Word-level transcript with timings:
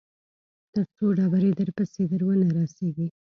تر 0.73 0.83
څو 0.95 1.05
ډبرې 1.17 1.51
درپسې 1.59 2.03
در 2.11 2.21
ونه 2.27 2.47
رسېږي. 2.57 3.07